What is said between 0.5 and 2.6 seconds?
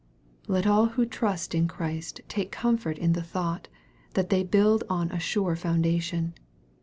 all who trust in Christ take